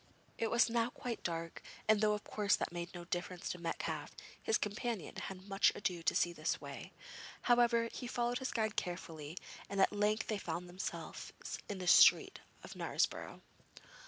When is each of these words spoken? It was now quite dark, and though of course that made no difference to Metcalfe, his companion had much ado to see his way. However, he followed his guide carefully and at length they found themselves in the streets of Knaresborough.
It 0.39 0.49
was 0.49 0.67
now 0.67 0.89
quite 0.89 1.21
dark, 1.21 1.61
and 1.87 2.01
though 2.01 2.13
of 2.13 2.23
course 2.23 2.55
that 2.55 2.71
made 2.71 2.91
no 2.95 3.05
difference 3.05 3.49
to 3.49 3.59
Metcalfe, 3.59 4.15
his 4.41 4.57
companion 4.57 5.15
had 5.17 5.47
much 5.47 5.71
ado 5.75 6.01
to 6.01 6.15
see 6.15 6.33
his 6.33 6.59
way. 6.59 6.91
However, 7.43 7.87
he 7.91 8.07
followed 8.07 8.39
his 8.39 8.49
guide 8.49 8.75
carefully 8.75 9.37
and 9.69 9.79
at 9.79 9.91
length 9.93 10.25
they 10.25 10.39
found 10.39 10.67
themselves 10.67 11.33
in 11.69 11.77
the 11.77 11.85
streets 11.85 12.41
of 12.63 12.73
Knaresborough. 12.73 13.41